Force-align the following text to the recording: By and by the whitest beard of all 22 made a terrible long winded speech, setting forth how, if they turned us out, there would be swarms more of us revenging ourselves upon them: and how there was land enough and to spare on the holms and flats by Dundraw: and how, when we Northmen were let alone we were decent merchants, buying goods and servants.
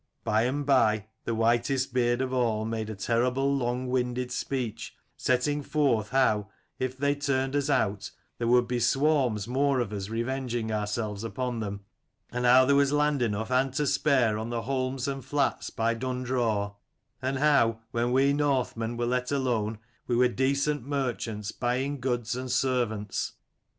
By 0.23 0.45
and 0.45 0.65
by 0.65 1.05
the 1.25 1.35
whitest 1.35 1.93
beard 1.93 2.21
of 2.21 2.33
all 2.33 2.63
22 2.63 2.65
made 2.71 2.89
a 2.89 2.95
terrible 2.95 3.55
long 3.55 3.85
winded 3.85 4.31
speech, 4.31 4.95
setting 5.15 5.61
forth 5.61 6.09
how, 6.09 6.49
if 6.79 6.97
they 6.97 7.13
turned 7.13 7.55
us 7.55 7.69
out, 7.69 8.09
there 8.39 8.47
would 8.47 8.67
be 8.67 8.79
swarms 8.79 9.47
more 9.47 9.79
of 9.79 9.93
us 9.93 10.09
revenging 10.09 10.71
ourselves 10.71 11.23
upon 11.23 11.59
them: 11.59 11.81
and 12.31 12.45
how 12.45 12.65
there 12.65 12.75
was 12.75 12.91
land 12.91 13.21
enough 13.21 13.51
and 13.51 13.75
to 13.75 13.85
spare 13.85 14.39
on 14.39 14.49
the 14.49 14.63
holms 14.63 15.07
and 15.07 15.23
flats 15.23 15.69
by 15.69 15.93
Dundraw: 15.93 16.73
and 17.21 17.37
how, 17.37 17.81
when 17.91 18.11
we 18.11 18.33
Northmen 18.33 18.97
were 18.97 19.05
let 19.05 19.31
alone 19.31 19.77
we 20.07 20.15
were 20.15 20.27
decent 20.27 20.83
merchants, 20.83 21.51
buying 21.51 21.99
goods 21.99 22.35
and 22.35 22.51
servants. 22.51 23.33